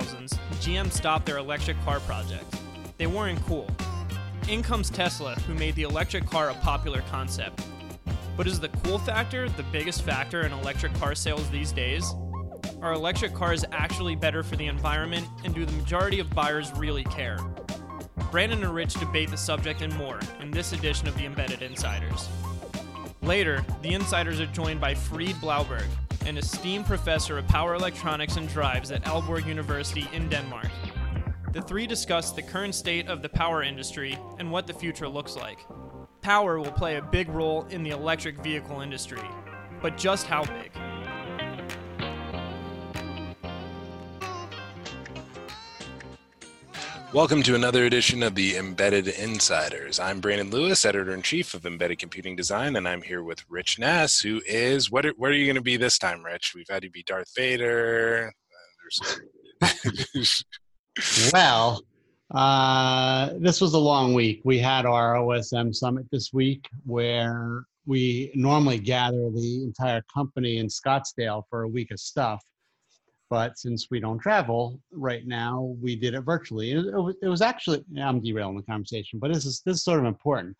[0.00, 2.44] 2000s, GM stopped their electric car project.
[2.98, 3.68] They weren't cool.
[4.48, 7.64] In comes Tesla, who made the electric car a popular concept.
[8.36, 12.14] But is the cool factor the biggest factor in electric car sales these days?
[12.80, 17.04] Are electric cars actually better for the environment, and do the majority of buyers really
[17.04, 17.38] care?
[18.30, 22.28] Brandon and Rich debate the subject and more in this edition of the Embedded Insiders.
[23.22, 25.88] Later, the insiders are joined by Frede Blaabjerg,
[26.26, 30.68] an esteemed professor of power electronics and drives at Aalborg University in Denmark.
[31.52, 35.36] The three discuss the current state of the power industry and what the future looks
[35.36, 35.66] like.
[36.22, 39.22] Power will play a big role in the electric vehicle industry,
[39.82, 40.70] but just how big?
[47.12, 49.98] Welcome to another edition of the Embedded Insiders.
[49.98, 53.80] I'm Brandon Lewis, editor in chief of Embedded Computing Design, and I'm here with Rich
[53.80, 55.04] Nass, who is what?
[55.04, 56.52] Are, what are you going to be this time, Rich?
[56.54, 58.32] We've had you be Darth Vader.
[61.32, 61.82] well,
[62.32, 64.42] uh, this was a long week.
[64.44, 70.68] We had our OSM summit this week, where we normally gather the entire company in
[70.68, 72.40] Scottsdale for a week of stuff
[73.30, 76.72] but since we don't travel right now, we did it virtually.
[76.72, 80.00] It, it, it was actually, I'm derailing the conversation, but this is, this is sort
[80.00, 80.56] of important.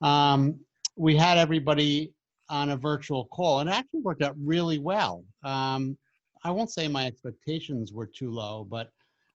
[0.00, 0.58] Um,
[0.96, 2.12] we had everybody
[2.48, 5.24] on a virtual call and it actually worked out really well.
[5.44, 5.96] Um,
[6.42, 8.90] I won't say my expectations were too low, but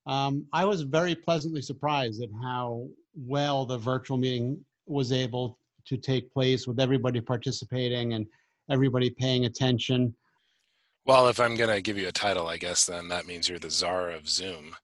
[0.05, 5.97] um, I was very pleasantly surprised at how well the virtual meeting was able to
[5.97, 8.25] take place with everybody participating and
[8.71, 10.15] everybody paying attention.
[11.09, 13.57] Well, if I'm going to give you a title, I guess then that means you're
[13.57, 14.75] the czar of Zoom.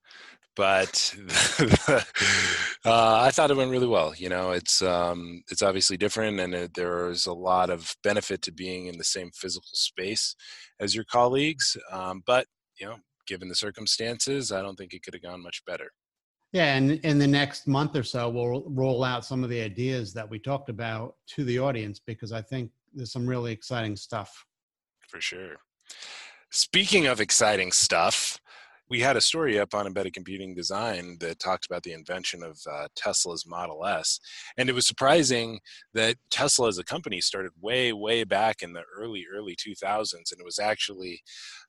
[0.56, 1.14] But
[1.60, 2.02] uh,
[2.84, 4.12] I thought it went really well.
[4.12, 8.52] You know, it's um, it's obviously different, and it, there's a lot of benefit to
[8.52, 10.34] being in the same physical space
[10.80, 11.76] as your colleagues.
[11.92, 12.46] Um, but
[12.80, 12.96] you know,
[13.28, 15.92] given the circumstances, I don't think it could have gone much better.
[16.50, 20.12] Yeah, and in the next month or so, we'll roll out some of the ideas
[20.14, 24.44] that we talked about to the audience because I think there's some really exciting stuff.
[25.08, 25.58] For sure.
[26.50, 28.40] Speaking of exciting stuff,
[28.88, 32.58] we had a story up on embedded computing design that talked about the invention of
[32.70, 34.20] uh, Tesla's Model S.
[34.56, 35.58] And it was surprising
[35.94, 40.12] that Tesla as a company started way, way back in the early, early 2000s.
[40.12, 41.20] And it was actually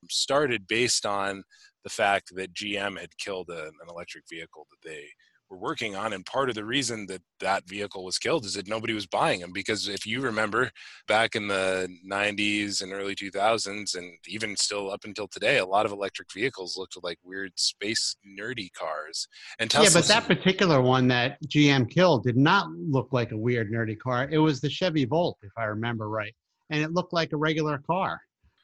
[0.10, 1.44] started based on
[1.84, 5.08] the fact that GM had killed a, an electric vehicle that they
[5.50, 6.14] were working on.
[6.14, 9.40] And part of the reason that that vehicle was killed is that nobody was buying
[9.40, 9.52] them.
[9.54, 10.72] Because if you remember
[11.08, 15.86] back in the 90s and early 2000s, and even still up until today, a lot
[15.86, 19.28] of electric vehicles looked like weird space nerdy cars.
[19.60, 23.72] And yeah, but that particular one that GM killed did not look like a weird
[23.72, 24.28] nerdy car.
[24.30, 26.34] It was the Chevy Volt, if I remember right.
[26.70, 28.20] And it looked like a regular car.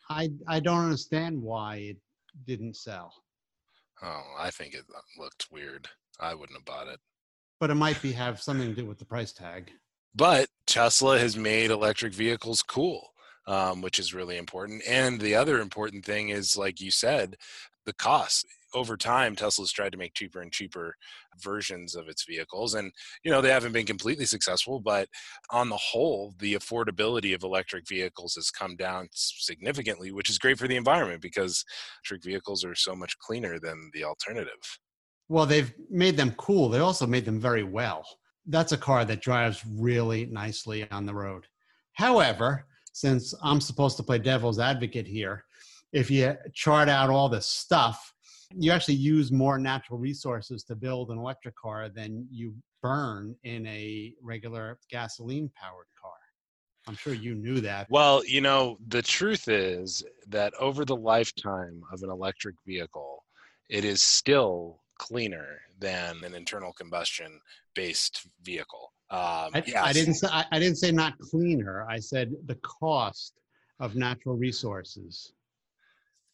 [0.09, 1.97] I, I don't understand why it
[2.45, 3.13] didn't sell.
[4.01, 5.88] Oh, I think it uh, looked weird.
[6.19, 7.00] I wouldn't have bought it.
[7.59, 9.72] But it might be have something to do with the price tag.
[10.16, 13.09] But Tesla has made electric vehicles cool,
[13.47, 14.84] um, which is really important.
[14.88, 17.35] And the other important thing is, like you said,
[17.85, 18.46] the cost.
[18.75, 20.96] Over time, Tesla's tried to make cheaper and cheaper
[21.40, 22.74] versions of its vehicles.
[22.74, 22.91] And,
[23.24, 25.07] you know, they haven't been completely successful, but
[25.51, 30.57] on the whole, the affordability of electric vehicles has come down significantly, which is great
[30.57, 31.63] for the environment because
[32.03, 34.80] electric vehicles are so much cleaner than the alternative.
[35.33, 36.69] Well, they've made them cool.
[36.69, 38.05] They also made them very well.
[38.45, 41.47] That's a car that drives really nicely on the road.
[41.94, 45.45] However, since I'm supposed to play devil's advocate here,
[45.91, 48.13] if you chart out all the stuff,
[48.51, 53.65] you actually use more natural resources to build an electric car than you burn in
[53.65, 56.11] a regular gasoline powered car.
[56.88, 57.88] I'm sure you knew that.
[57.89, 63.23] Well, you know, the truth is that over the lifetime of an electric vehicle,
[63.67, 67.42] it is still cleaner than an internal combustion
[67.75, 68.94] based vehicle.
[69.10, 69.83] Um, I, yes.
[69.86, 71.86] I, didn't say I, I didn't say not cleaner.
[71.89, 73.33] I said the cost
[73.80, 75.33] of natural resources.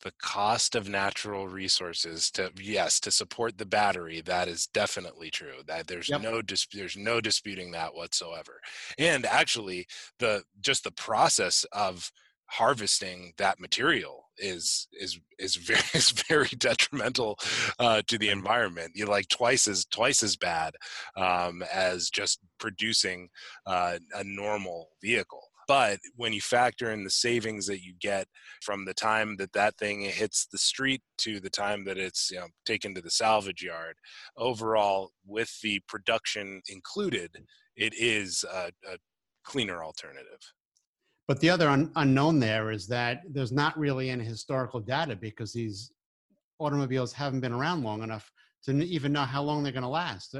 [0.04, 5.62] The cost of natural resources to yes to support the battery that is definitely true.
[5.66, 6.22] That there's yep.
[6.22, 8.62] no dis- there's no disputing that whatsoever.
[8.98, 9.88] And actually,
[10.20, 12.12] the just the process of
[12.50, 17.38] harvesting that material is is is very is very detrimental
[17.80, 18.92] uh, to the environment.
[18.96, 20.74] You like twice as twice as bad
[21.16, 23.30] um, as just producing
[23.66, 25.44] uh, a normal vehicle.
[25.68, 28.28] But when you factor in the savings that you get
[28.63, 32.40] from the time that that thing hits the street to the time that it's you
[32.40, 33.95] know taken to the salvage yard,
[34.36, 37.45] overall with the production included,
[37.75, 38.98] it is a, a
[39.44, 40.42] cleaner alternative.
[41.30, 45.54] But the other un- unknown there is that there's not really any historical data because
[45.54, 45.92] these
[46.58, 48.31] automobiles haven't been around long enough
[48.64, 50.34] to even know how long they're going to last.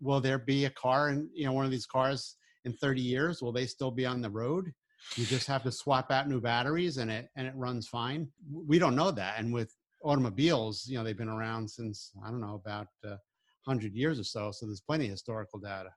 [0.00, 3.42] Will there be a car in you know one of these cars in 30 years?
[3.42, 4.72] Will they still be on the road?
[5.16, 8.26] You just have to swap out new batteries and it and it runs fine.
[8.50, 9.38] We don't know that.
[9.38, 9.70] And with
[10.02, 13.20] automobiles, you know, they've been around since I don't know about uh,
[13.66, 14.50] 100 years or so.
[14.50, 15.90] So there's plenty of historical data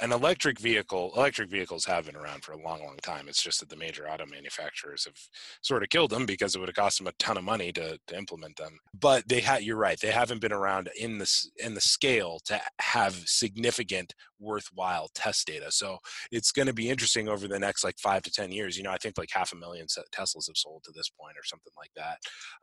[0.00, 3.28] an electric vehicle electric vehicles have been around for a long long time.
[3.28, 5.16] It's just that the major auto manufacturers have
[5.62, 7.98] sort of killed them because it would have cost them a ton of money to,
[8.06, 8.78] to implement them.
[8.98, 12.60] But they had you're right they haven't been around in this in the scale to
[12.80, 15.70] have significant worthwhile test data.
[15.70, 15.98] So
[16.32, 18.76] it's going to be interesting over the next like five to ten years.
[18.76, 21.44] You know i think like half a million teslas have sold to this point or
[21.44, 22.18] something like that.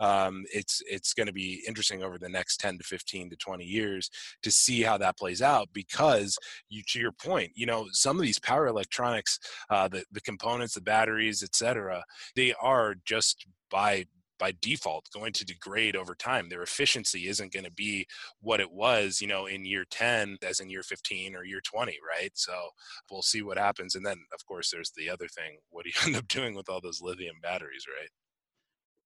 [0.06, 3.64] Um, it's it's going to be interesting over the next 10 to 15 to 20
[3.64, 4.10] years
[4.44, 6.38] to see how that plays out because
[6.70, 10.74] you to your point, you know, some of these power electronics, uh, the the components,
[10.74, 12.04] the batteries, etc.,
[12.36, 14.06] they are just by
[14.40, 16.50] by default going to degrade over time.
[16.50, 18.08] Their efficiency isn't going to be
[18.42, 21.98] what it was you know in year 10 as in year 15 or year 20
[22.08, 22.32] right?
[22.36, 22.54] So
[23.10, 23.96] we'll see what happens.
[23.96, 26.70] And then of course there's the other thing what do you end up doing with
[26.70, 28.10] all those lithium batteries right?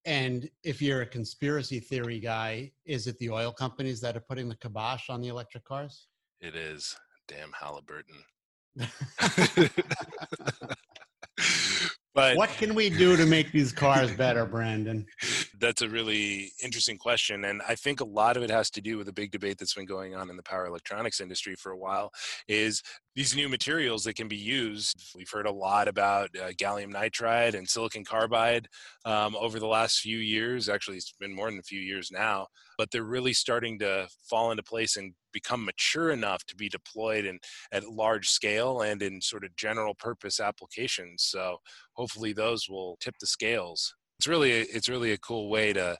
[0.03, 4.49] And if you're a conspiracy theory guy is it the oil companies that are putting
[4.49, 6.07] the kibosh on the electric cars?
[6.39, 6.95] It is
[7.31, 8.23] damn Halliburton.
[12.13, 15.05] but what can we do to make these cars better, Brandon?
[15.59, 17.45] That's a really interesting question.
[17.45, 19.73] And I think a lot of it has to do with a big debate that's
[19.73, 22.11] been going on in the power electronics industry for a while
[22.47, 22.81] is
[23.15, 24.95] these new materials that can be used.
[25.15, 28.67] We've heard a lot about uh, gallium nitride and silicon carbide
[29.05, 30.67] um, over the last few years.
[30.69, 34.51] Actually, it's been more than a few years now, but they're really starting to fall
[34.51, 37.39] into place and become mature enough to be deployed in
[37.71, 41.23] at large scale and in sort of general purpose applications.
[41.23, 41.57] So
[41.93, 43.95] hopefully those will tip the scales.
[44.19, 45.97] It's really it's really a cool way to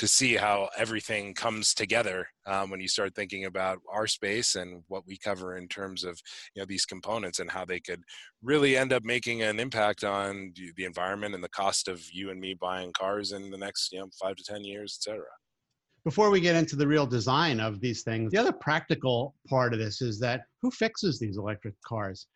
[0.00, 4.82] to see how everything comes together um, when you start thinking about our space and
[4.88, 6.18] what we cover in terms of
[6.54, 8.02] you know these components and how they could
[8.42, 12.40] really end up making an impact on the environment and the cost of you and
[12.40, 15.39] me buying cars in the next you know five to ten years, et cetera.
[16.04, 19.78] Before we get into the real design of these things, the other practical part of
[19.78, 22.26] this is that who fixes these electric cars?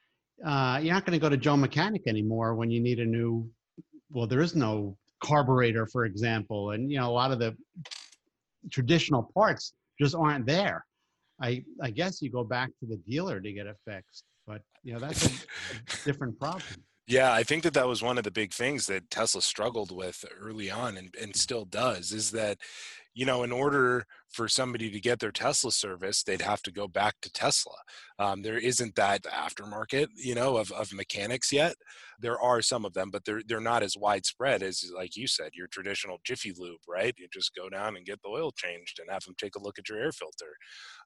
[0.44, 3.48] Uh, you're not going to go to Joe Mechanic anymore when you need a new.
[4.10, 7.56] Well, there is no carburetor, for example, and you know a lot of the
[8.70, 10.84] traditional parts just aren't there.
[11.40, 14.92] I I guess you go back to the dealer to get it fixed, but you
[14.92, 16.84] know that's a, a different problem.
[17.06, 20.24] Yeah, I think that that was one of the big things that Tesla struggled with
[20.40, 22.56] early on and, and still does is that
[23.14, 26.88] you know, in order for somebody to get their Tesla service, they'd have to go
[26.88, 27.76] back to Tesla.
[28.18, 31.76] Um, there isn't that aftermarket, you know, of, of mechanics yet.
[32.18, 35.50] There are some of them, but they're they're not as widespread as, like you said,
[35.54, 37.14] your traditional Jiffy Lube, right?
[37.16, 39.78] You just go down and get the oil changed and have them take a look
[39.78, 40.56] at your air filter.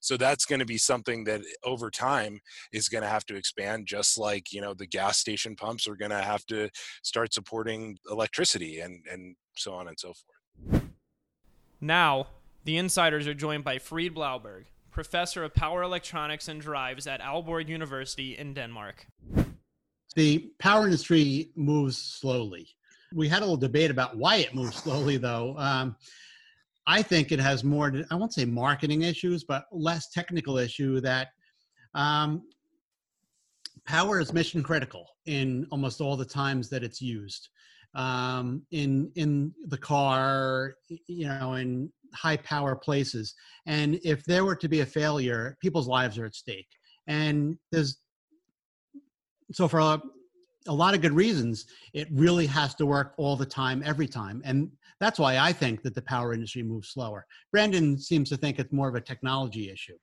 [0.00, 2.40] So that's going to be something that over time
[2.72, 5.96] is going to have to expand, just like you know the gas station pumps are
[5.96, 6.70] going to have to
[7.02, 10.88] start supporting electricity and and so on and so forth.
[11.80, 12.26] Now,
[12.64, 17.68] the insiders are joined by Frede Blaabjerg, professor of power electronics and drives at Aalborg
[17.68, 19.06] University in Denmark.
[20.16, 22.68] The power industry moves slowly.
[23.14, 25.54] We had a little debate about why it moves slowly, though.
[25.56, 25.96] Um,
[26.86, 31.28] I think it has more, I won't say marketing issues, but less technical issue that
[31.94, 32.42] um,
[33.86, 37.50] power is mission critical in almost all the times that it's used
[37.94, 43.34] um, in in the car, you know, in high power places.
[43.66, 46.68] And if there were to be a failure, people's lives are at stake.
[47.06, 47.98] And there's
[49.52, 50.00] so for a,
[50.66, 54.42] a lot of good reasons, it really has to work all the time, every time.
[54.44, 57.24] And that's why I think that the power industry moves slower.
[57.52, 59.96] Brandon seems to think it's more of a technology issue.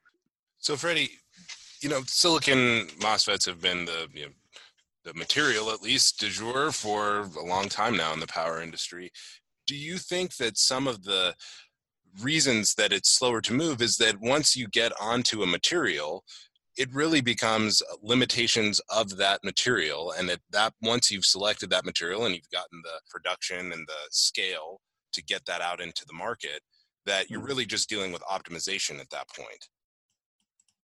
[0.57, 1.09] So, Freddie,
[1.81, 4.31] you know, silicon MOSFETs have been the you know,
[5.05, 9.12] the material, at least de jour, for a long time now in the power industry.
[9.67, 11.35] Do you think that some of the
[12.21, 16.24] reasons that it's slower to move is that once you get onto a material,
[16.77, 22.25] it really becomes limitations of that material, and that that once you've selected that material
[22.25, 24.81] and you've gotten the production and the scale
[25.13, 26.62] to get that out into the market,
[27.05, 27.47] that you're mm.
[27.47, 29.69] really just dealing with optimization at that point.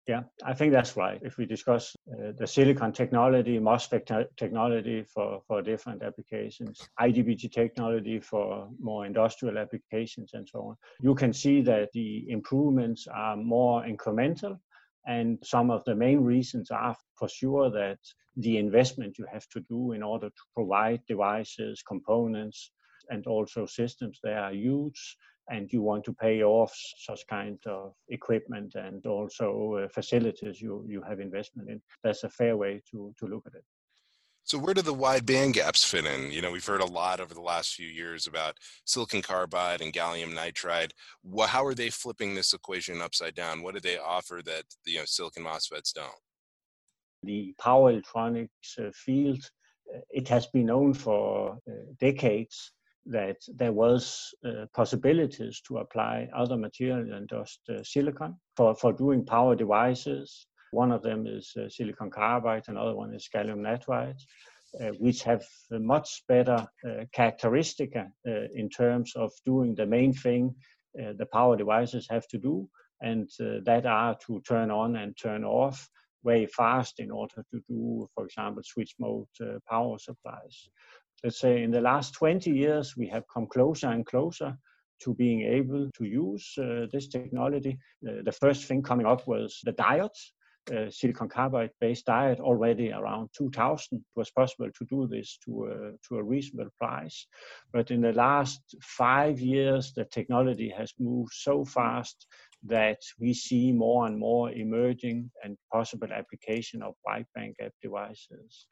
[0.10, 1.20] Yeah, I think that's right.
[1.22, 7.52] If we discuss uh, the silicon technology, MOSFET te- technology for, for different applications, IGBT
[7.52, 13.38] technology for more industrial applications, and so on, you can see that the improvements are
[13.38, 14.58] more incremental.
[15.06, 18.00] And some of the main reasons are for sure that
[18.36, 22.72] the investment you have to do in order to provide devices, components,
[23.12, 25.18] and also systems, they are huge
[25.50, 30.86] and you want to pay off such kind of equipment and also uh, facilities you,
[30.88, 31.82] you have investment in.
[32.04, 33.64] That's a fair way to, to look at it.
[34.44, 36.32] So where do the wide band gaps fit in?
[36.32, 39.94] You know, we've heard a lot over the last few years about silicon carbide and
[39.94, 40.92] gallium nitride.
[41.48, 43.62] How are they flipping this equation upside down?
[43.62, 46.10] What do they offer that you know silicon MOSFETs don't?
[47.22, 49.44] The power electronics uh, field,
[49.94, 52.72] uh, it has been known for uh, decades
[53.06, 58.94] that there was uh, possibilities to apply other material than just uh, silicon for, for
[58.94, 60.48] doing power devices.
[60.72, 64.20] One of them is uh, silicon carbide, another one is gallium nitride,
[64.80, 68.04] uh, which have much better uh, characteristic uh,
[68.54, 70.54] in terms of doing the main thing
[70.96, 72.68] the power devices have to do,
[73.02, 73.30] and
[73.64, 75.88] that are to turn on and turn off
[76.26, 79.28] very fast in order to do, for example, switch mode
[79.70, 80.68] power supplies
[81.24, 84.58] let's say in the last 20 years, we have come closer and closer
[85.02, 87.78] to being able to use uh, this technology.
[88.08, 90.32] Uh, the first thing coming up was the diodes.
[90.70, 95.66] Uh, silicon carbide based diode already around 2000 it was possible to do this to
[95.66, 97.26] a, to a reasonable price
[97.74, 102.28] but in the last five years the technology has moved so fast
[102.62, 108.68] that we see more and more emerging and possible application of wide bandgap devices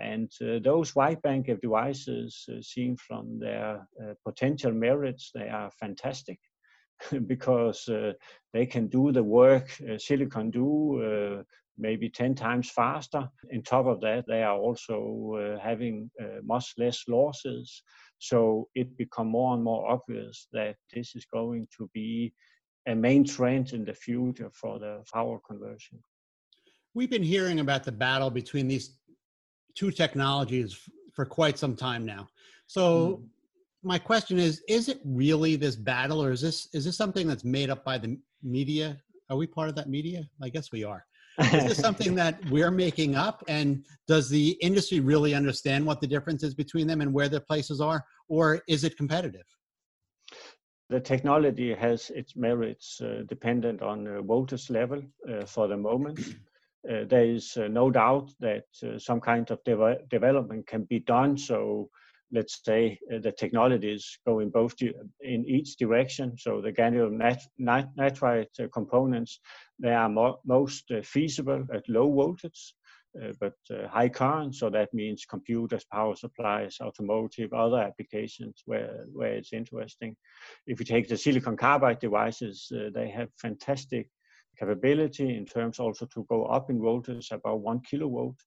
[0.00, 5.70] and uh, those wide bandgap devices, uh, seen from their uh, potential merits, they are
[5.70, 6.38] fantastic
[7.26, 8.12] because uh,
[8.52, 11.42] they can do the work uh, silicon do uh,
[11.78, 13.28] maybe 10 times faster.
[13.52, 16.10] On top of that, they are also having
[16.42, 17.82] much less losses.
[18.18, 22.32] So it become more and more obvious that this is going to be
[22.88, 25.98] a main trend in the future for the power conversion.
[26.94, 28.96] We've been hearing about the battle between these
[29.76, 30.76] two technologies
[31.12, 32.28] for quite some time now.
[32.66, 33.28] So mm.
[33.82, 37.44] my question is is it really this battle or is this is this something that's
[37.44, 38.98] made up by the media?
[39.30, 40.28] Are we part of that media?
[40.42, 41.04] I guess we are.
[41.38, 46.06] is this something that we're making up and does the industry really understand what the
[46.06, 49.44] difference is between them and where their places are or is it competitive
[50.88, 56.18] the technology has its merits uh, dependent on uh, voltage level uh, for the moment
[57.08, 61.36] there is uh, no doubt that uh, some kind of de- development can be done.
[61.36, 61.90] So
[62.32, 66.36] let's say uh, the technology is going both di- in each direction.
[66.38, 69.40] So the gallium nat- nat- nitride uh, components,
[69.78, 72.74] they are mo- most uh, feasible at low voltage.
[73.40, 73.56] but
[73.90, 80.14] high current, so that means computers, power supplies, automotive, other applications where, where it's interesting.
[80.66, 84.10] If you take the silicon carbide devices, they have fantastic
[84.58, 88.38] capability in terms also to go up in voltage about one kilovolt.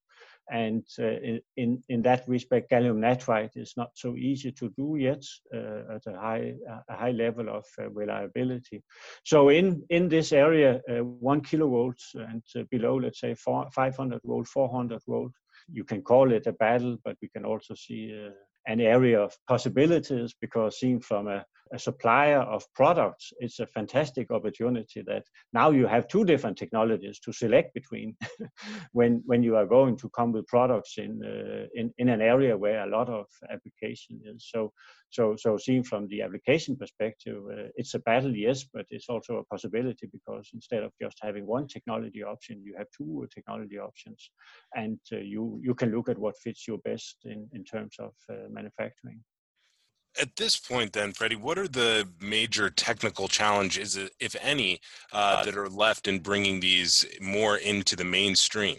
[0.52, 5.24] And uh, in, in that respect, gallium nitride is not so easy to do yet
[5.54, 6.56] uh, at a high,
[6.90, 8.82] a high level of uh, reliability.
[9.24, 10.82] So in, in this area,
[11.20, 15.34] one kilovolt and below, let's say four, 500 volt, 400 volt,
[15.72, 18.32] you can call it a battle, but we can also see uh,
[18.66, 24.32] an area of possibilities because seen from a a supplier of products, it's a fantastic
[24.32, 25.24] opportunity that
[25.54, 28.16] now you have two different technologies to select between
[28.94, 32.58] when when you are going to come with products in uh, in in an area
[32.58, 34.48] where a lot of application is.
[34.50, 34.74] So
[35.10, 39.38] so so seen from the application perspective, uh, it's a battle, yes, but it's also
[39.38, 44.32] a possibility because instead of just having one technology option, you have two technology options,
[44.76, 48.14] and uh, you you can look at what fits you best in in terms of
[48.30, 49.22] uh, manufacturing
[50.22, 54.80] at this point then freddie what are the major technical challenges if any
[55.12, 58.78] uh, that are left in bringing these more into the mainstream?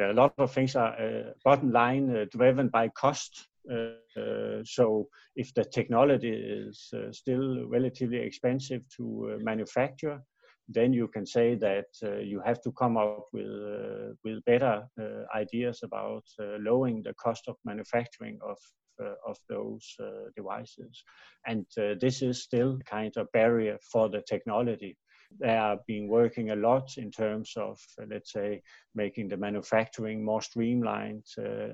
[0.00, 5.08] A lot of things are uh, bottom line uh, driven by cost uh, uh, so
[5.36, 10.22] if the technology is uh, still relatively expensive to manufacture
[10.68, 14.82] then you can say that uh, you have to come up with uh, with better
[15.00, 16.24] uh, ideas about
[16.60, 18.87] lowering the cost of manufacturing of uh,
[19.26, 21.02] of those uh, devices.
[21.46, 24.96] And uh, this is still kind of barrier for the technology.
[25.40, 27.78] They are been working a lot in terms of,
[28.10, 28.62] let's say,
[28.94, 31.24] making the manufacturing more streamlined,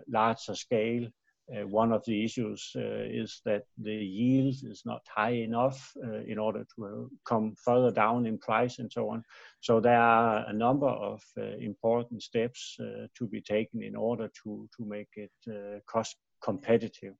[0.08, 1.06] larger scale,
[1.52, 6.20] uh, one of the issues uh, is that the yield is not high enough uh,
[6.26, 9.22] in order to come further down in price and so on.
[9.60, 11.22] So there are a number of
[11.60, 17.14] important steps to be taken in order to, to make it cost competitive.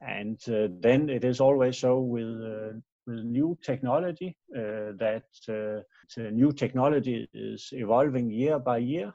[0.00, 5.24] And uh, then it is always so with, uh, with new technology uh, that
[6.18, 9.12] new technology is evolving year by year.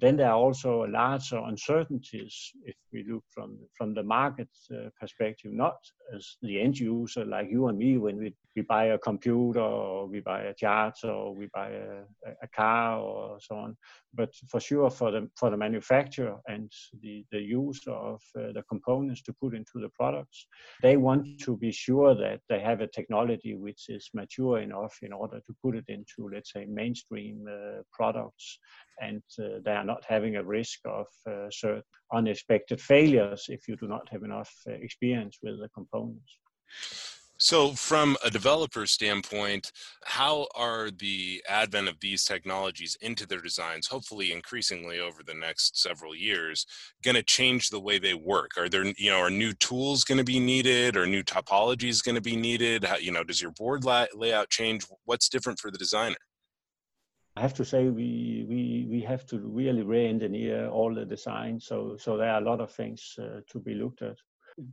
[0.00, 5.52] Then there are also larger uncertainties if we look from, from the market uh, perspective,
[5.52, 5.76] not
[6.14, 10.06] as the end user like you and me when we, we buy a computer or
[10.06, 12.02] we buy a charger or we buy a,
[12.42, 13.76] a car or so on,
[14.12, 16.70] but for sure for the, for the manufacturer and
[17.00, 20.46] the, the user of uh, the components to put into the products,
[20.82, 25.12] they want to be sure that they have a technology which is mature enough in
[25.12, 28.58] order to put it into, let's say, mainstream uh, products.
[29.00, 33.88] And uh, they not having a risk of uh, certain unexpected failures if you do
[33.88, 36.38] not have enough uh, experience with the components.
[37.36, 39.72] So, from a developer standpoint,
[40.04, 45.82] how are the advent of these technologies into their designs, hopefully increasingly over the next
[45.82, 46.64] several years,
[47.02, 48.52] going to change the way they work?
[48.56, 52.14] Are there, you know, are new tools going to be needed, or new topologies going
[52.14, 52.84] to be needed?
[52.84, 54.86] How, you know, does your board layout change?
[55.04, 56.16] What's different for the designer?
[57.36, 61.60] I have to say we we we have to really re-engineer all the design.
[61.60, 64.16] So so there are a lot of things uh, to be looked at.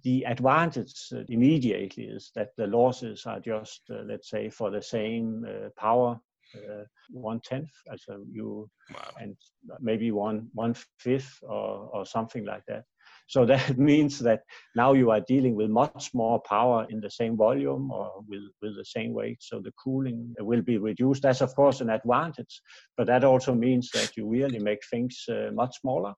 [0.03, 4.81] The advantage uh, immediately is that the losses are just uh, let's say for the
[4.81, 6.19] same uh, power.
[6.53, 9.11] Uh, one tenth, as you, wow.
[9.21, 9.37] and
[9.79, 12.83] maybe one one fifth or or something like that.
[13.31, 14.41] So that means that
[14.75, 18.75] now you are dealing with much more power in the same volume or with, with
[18.75, 19.37] the same weight.
[19.39, 21.21] So the cooling will be reduced.
[21.23, 22.61] That's of course an advantage,
[22.97, 26.13] but that also means that you really make things uh, much smaller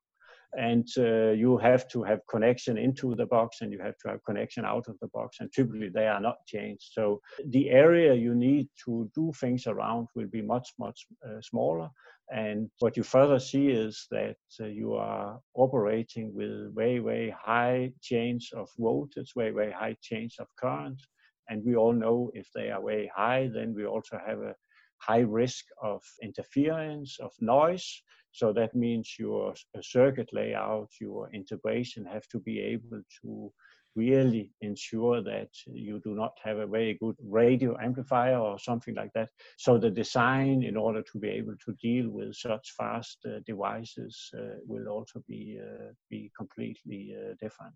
[0.57, 4.23] and uh, you have to have connection into the box and you have to have
[4.23, 8.35] connection out of the box and typically they are not changed so the area you
[8.35, 11.89] need to do things around will be much much uh, smaller
[12.29, 17.91] and what you further see is that uh, you are operating with very very high
[18.01, 21.01] change of voltage very very high change of current.
[21.49, 24.55] And we all know if they are very high then we also have a
[24.99, 28.01] high risk of interference of noise.
[28.31, 33.53] So that means your circuit layout, your integration have to be able to
[33.95, 39.11] really ensure that you do not have a very good radio amplifier or something like
[39.13, 39.29] that.
[39.57, 44.31] So the design in order to be able to deal with such fast uh, devices
[44.37, 47.75] uh, will also be, uh, be completely uh, different.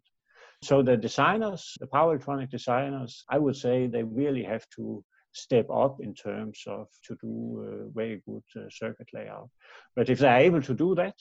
[0.64, 5.04] So the designers, the power electronic designers, I would say they really have to
[5.34, 9.50] step up in terms of to do uh, very good uh, circuit layout.
[9.96, 11.16] But if they're able to do that,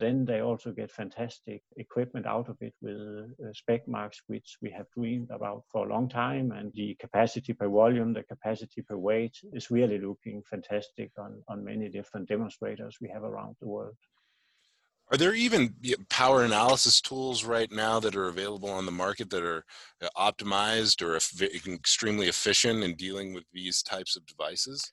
[0.00, 4.70] then they also get fantastic equipment out of it with uh, spec marks, which we
[4.70, 6.50] have dreamed about for a long time.
[6.52, 11.64] And the capacity per volume, the capacity per weight is really looking fantastic on, on
[11.64, 13.96] many different demonstrators we have around the world.
[15.12, 15.74] Are there even
[16.08, 19.64] power analysis tools right now that are available on the market that are
[20.00, 21.16] uh, optimized or
[21.74, 24.92] extremely efficient in dealing with these types of devices?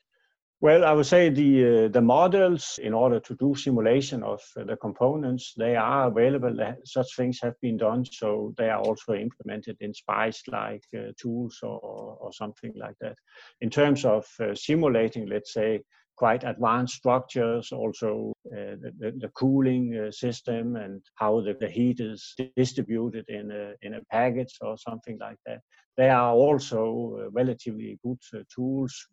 [0.60, 4.64] Well, I would say the uh, the models, in order to do simulation of uh,
[4.64, 6.58] the components, they are available.
[6.84, 11.80] Such things have been done, so they are also implemented in SPICE-like uh, tools or,
[12.20, 13.18] or something like that.
[13.62, 15.84] In terms of uh, simulating, let's say
[16.16, 22.00] quite advanced structures, also uh, the, the, cooling uh, system and how the, the, heat
[22.00, 25.60] is distributed in a, in a package or something like that.
[25.98, 28.18] They are also relatively good
[28.56, 29.08] tools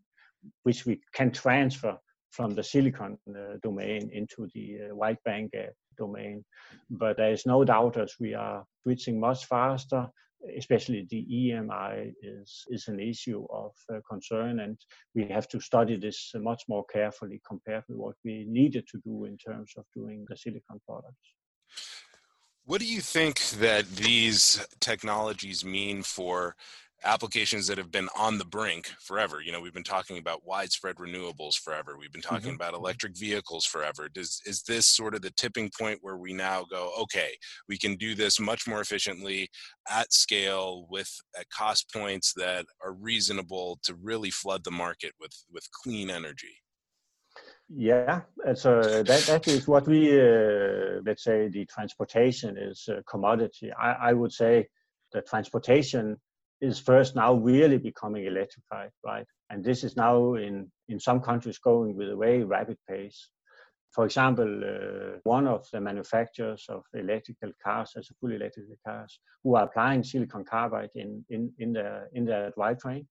[0.63, 1.97] which we can transfer
[2.31, 6.45] from the silicon uh, domain into the uh, wide bandgap domain.
[6.91, 10.09] But there is no doubt as we are switching much faster
[10.57, 14.79] especially the EMI is, is an issue of uh, concern, and
[15.15, 19.25] we have to study this much more carefully compared with what we needed to do
[19.25, 21.35] in terms of doing the silicon products.
[22.67, 26.57] What do you think that these technologies mean for
[27.05, 29.41] applications that have been on the brink forever.
[29.41, 31.97] You know, we've been talking about widespread renewables forever.
[31.99, 32.55] We've been talking mm-hmm.
[32.57, 34.09] about electric vehicles forever.
[34.09, 37.37] Does is this sort of the tipping point where we now go, okay,
[37.69, 39.49] we can do this much more efficiently
[39.91, 45.33] at scale with at cost points that are reasonable to really flood the market with
[45.51, 46.61] with clean energy?
[47.69, 48.21] Yeah,
[48.55, 53.73] so that, that is what we, uh, let's say, the transportation is a commodity.
[53.73, 54.69] I, I would say
[55.13, 56.19] the transportation
[56.61, 59.27] is first now really becoming electrified, right?
[59.51, 63.29] And this is now in, in some countries going with a very rapid pace.
[63.93, 69.21] For example, uh, one of the manufacturers of electrical cars, as a fully electrical cars,
[69.43, 73.07] who are applying silicon carbide in, in, in, their, in their drivetrain.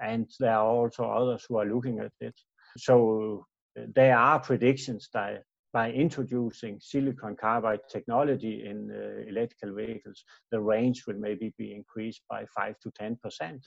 [0.00, 2.34] And there are also others who are looking at it.
[2.78, 3.46] So
[3.78, 5.42] uh, there are predictions that
[5.74, 12.22] by introducing silicon carbide technology in uh, electrical vehicles, the range will maybe be increased
[12.30, 13.60] by 5 to 10%.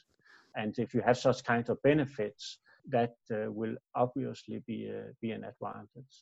[0.56, 5.32] And if you have such kind of benefits, that uh, will obviously be, uh, be
[5.32, 6.16] an advantage.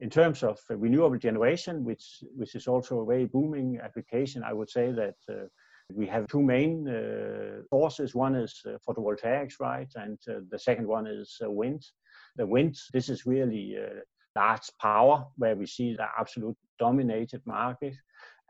[0.00, 4.70] In terms of renewable generation, which which is also a very booming application, I would
[4.70, 5.46] say that uh,
[5.94, 8.14] we have two main uh, sources.
[8.14, 11.84] One is uh, photovoltaics, right, and uh, the second one is uh, wind.
[12.36, 13.76] The wind, this is really
[14.36, 17.94] large power where we see the absolute dominated market,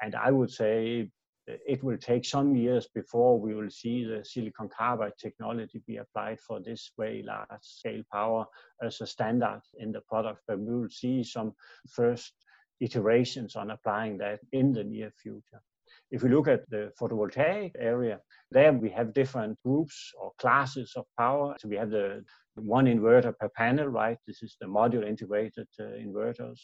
[0.01, 1.11] and I would say
[1.47, 6.41] it will take some years before we will see the silicon carbide technology be applied
[6.41, 8.47] for this very large scale power
[8.81, 11.53] as a standard in the product, but we will see some
[11.89, 12.33] first
[12.81, 15.63] iterations on applying that in the near future.
[16.11, 21.07] If we look at the photovoltaic area, there we have different groups or classes of
[21.19, 21.57] power.
[21.59, 22.25] So we have the
[22.55, 24.19] one inverter per panel, right?
[24.27, 26.61] This is the module integrated uh, inverters.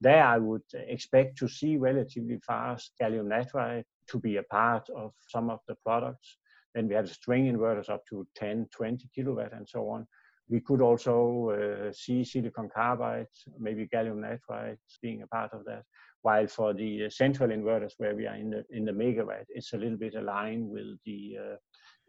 [0.00, 5.12] There I would expect to see relatively fast gallium nitride to be a part of
[5.28, 6.38] some of the products.
[6.74, 10.06] Then we have string inverters up to 10, 20 kilowatt and so on.
[10.52, 11.16] We could also
[11.48, 15.84] uh, see silicon carbide, maybe gallium nitride being a part of that.
[16.20, 19.78] While for the central inverters, where we are in the in the megawatt, it's a
[19.78, 21.56] little bit aligned with the uh,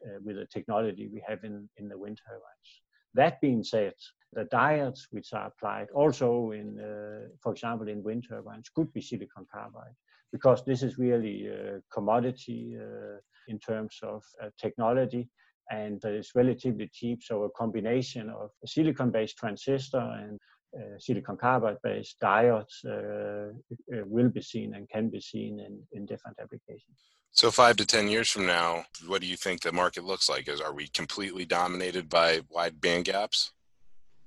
[0.06, 2.70] uh, with the technology we have in in the wind turbines.
[3.14, 3.94] That being said,
[4.34, 9.02] the diodes which are applied also in, uh, for example, in wind turbines could be
[9.02, 9.96] silicon carbide
[10.34, 15.30] because this is really a commodity uh, in terms of uh, technology
[15.70, 17.24] and it's relatively cheap.
[17.24, 20.40] So a combination of a silicon-based transistor and
[20.78, 23.52] uh, silicon carbide-based diodes uh,
[23.96, 26.98] uh, will be seen and can be seen in, in different applications.
[27.32, 30.48] So five to ten years from now, what do you think the market looks like?
[30.48, 33.52] Is are we completely dominated by wide band gaps?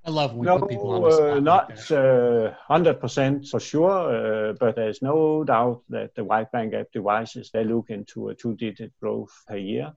[0.05, 1.31] I love when no, put people on the spot.
[1.31, 6.51] Uh, not uh, hundred percent for sure, uh, but there's no doubt that the wide
[6.53, 9.93] band gap devices they look into a two-digit growth per year.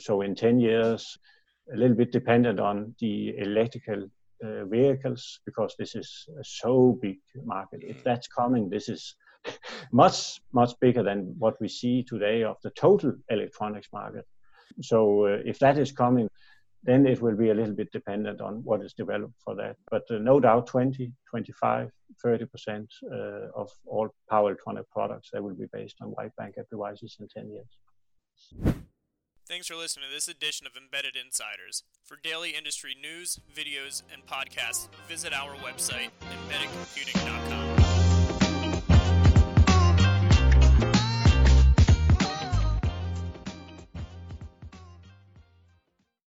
[0.00, 1.18] So in ten years,
[1.72, 4.08] a little bit dependent on the electrical
[4.44, 7.80] uh, vehicles because this is a so big market.
[7.82, 9.14] If that's coming, this is
[9.92, 14.26] much much bigger than what we see today of the total electronics market.
[14.82, 16.28] So uh, if that is coming,
[16.82, 19.76] then it will be a little bit dependent on what is developed for that.
[19.90, 21.90] But uh, no doubt 20, 25,
[22.24, 23.16] 30% uh,
[23.54, 27.50] of all power electronic products that will be based on wide bandgap devices in 10
[27.50, 28.84] years.
[29.54, 31.84] Thanks for listening to this edition of Embedded Insiders.
[32.02, 37.73] For daily industry news, videos, and podcasts, visit our website, embeddedcomputing.com.